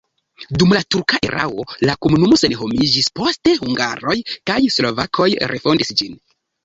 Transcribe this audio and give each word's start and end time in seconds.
Dum 0.61 0.71
la 0.75 0.79
turka 0.93 1.17
erao 1.27 1.65
la 1.89 1.95
komunumo 2.05 2.39
senhomiĝis, 2.43 3.09
poste 3.21 3.53
hungaroj 3.61 4.17
kaj 4.51 4.59
slovakoj 4.79 5.29
refondis 5.53 5.95
ĝin. 6.01 6.19